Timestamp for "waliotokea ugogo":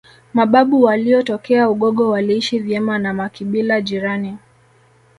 0.83-2.09